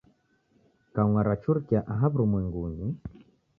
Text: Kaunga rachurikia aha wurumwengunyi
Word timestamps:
Kaunga 0.93 1.25
rachurikia 1.27 1.79
aha 1.93 2.05
wurumwengunyi 2.11 2.87